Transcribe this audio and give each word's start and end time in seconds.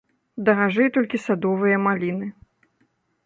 Даражэй 0.45 0.89
толькі 0.95 1.19
садовыя 1.27 1.77
маліны. 1.85 2.27